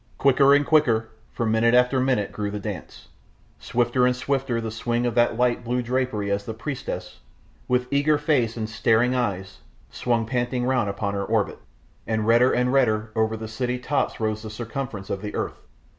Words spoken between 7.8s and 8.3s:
eager